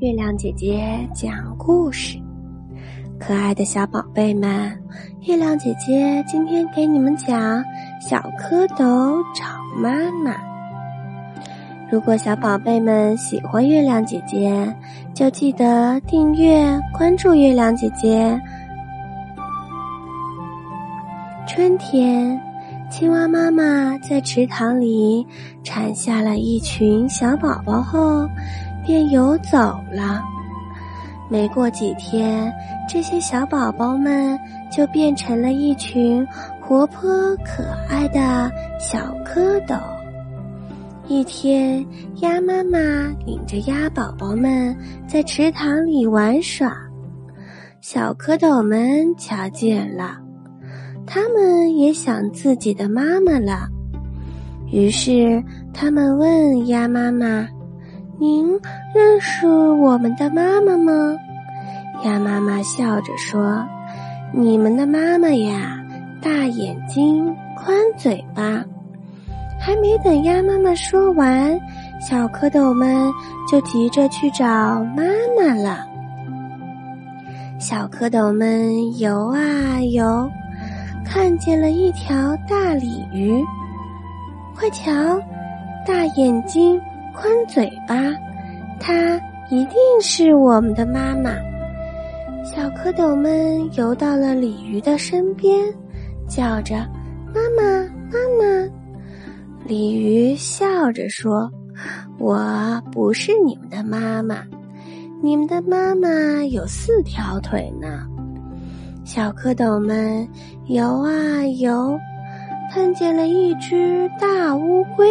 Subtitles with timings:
[0.00, 0.80] 月亮姐姐
[1.12, 2.20] 讲故事，
[3.18, 4.80] 可爱的小宝贝们，
[5.22, 7.60] 月亮姐姐今天给你们讲
[8.00, 9.90] 《小蝌蚪找妈
[10.22, 10.30] 妈》。
[11.90, 14.72] 如果小宝贝们喜欢月亮姐姐，
[15.12, 18.40] 就记得订阅关注月亮姐姐。
[21.44, 22.40] 春天，
[22.88, 25.26] 青蛙妈妈在池塘里
[25.64, 28.28] 产下了一群小宝宝后。
[28.88, 29.58] 便游走
[29.92, 30.24] 了。
[31.28, 32.50] 没过几天，
[32.88, 34.38] 这些小宝宝们
[34.72, 36.26] 就变成了一群
[36.58, 37.10] 活泼
[37.44, 39.78] 可爱的小蝌蚪。
[41.06, 41.84] 一天，
[42.22, 42.78] 鸭妈妈
[43.26, 44.74] 领着鸭宝宝们
[45.06, 46.74] 在池塘里玩耍，
[47.82, 50.16] 小蝌蚪们瞧见了，
[51.06, 53.68] 他们也想自己的妈妈了。
[54.72, 57.46] 于是，他们问鸭妈妈。
[58.20, 58.50] 您
[58.92, 61.16] 认识我们的妈妈吗？
[62.04, 63.64] 鸭妈妈笑着说
[64.34, 65.80] ：“你们的妈妈呀，
[66.20, 68.64] 大眼睛，宽嘴巴。”
[69.60, 71.56] 还没等鸭妈妈说完，
[72.00, 73.08] 小蝌蚪们
[73.48, 74.44] 就急着去找
[74.96, 75.04] 妈
[75.38, 75.86] 妈了。
[77.60, 80.28] 小蝌蚪们游啊游，
[81.04, 83.44] 看见了一条大鲤鱼。
[84.56, 84.92] 快瞧，
[85.86, 86.80] 大眼睛！
[87.20, 87.96] 宽嘴巴，
[88.78, 91.32] 它一定是我们的妈妈。
[92.44, 95.60] 小蝌蚪们游到了鲤鱼的身边，
[96.28, 96.76] 叫着
[97.34, 97.64] ：“妈妈，
[98.12, 98.70] 妈妈！”
[99.66, 101.50] 鲤鱼笑着说
[102.20, 104.36] ：“我不是你们的妈妈，
[105.20, 106.08] 你们的妈妈
[106.44, 108.06] 有四条腿呢。”
[109.04, 110.26] 小蝌蚪们
[110.66, 111.98] 游啊游，
[112.72, 115.10] 碰见了一只大乌龟。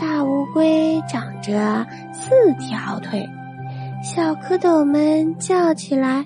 [0.00, 3.28] 大乌龟长着四条腿，
[4.02, 6.24] 小蝌蚪们叫起来：“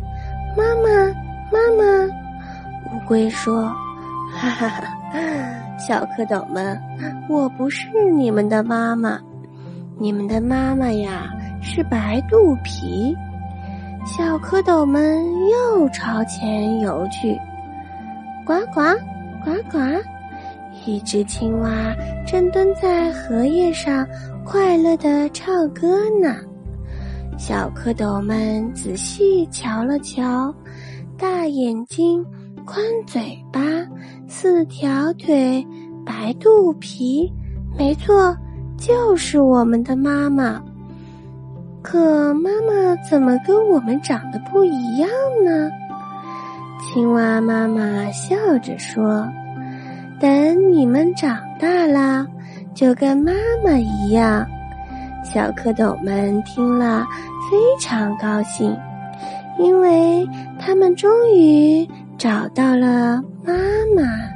[0.56, 0.88] 妈妈，
[1.52, 1.84] 妈妈！”
[2.92, 3.62] 乌龟说
[4.34, 4.82] ：“哈哈哈，
[5.78, 6.80] 小蝌蚪们，
[7.28, 9.18] 我不是你们的妈妈，
[9.98, 13.16] 你们的妈妈呀是白肚皮。”
[14.06, 17.36] 小蝌蚪们又朝前游去，
[18.44, 18.80] 呱呱，
[19.44, 19.78] 呱呱。
[20.86, 24.06] 一只青蛙正蹲在荷叶上，
[24.44, 26.36] 快乐的唱歌呢。
[27.36, 30.54] 小蝌蚪们仔细瞧了瞧，
[31.18, 32.24] 大眼睛，
[32.64, 33.60] 宽嘴巴，
[34.28, 35.66] 四条腿，
[36.04, 37.30] 白肚皮，
[37.76, 38.34] 没错，
[38.78, 40.62] 就是我们的妈妈。
[41.82, 45.08] 可妈妈怎么跟我们长得不一样
[45.44, 45.68] 呢？
[46.80, 49.28] 青蛙妈妈笑着说。
[50.18, 52.26] 等你们长大了，
[52.74, 53.32] 就跟妈
[53.64, 54.46] 妈一样。
[55.22, 57.04] 小蝌蚪们听了
[57.50, 58.76] 非常高兴，
[59.58, 60.26] 因为
[60.58, 63.52] 他们终于找到了妈
[63.96, 64.35] 妈。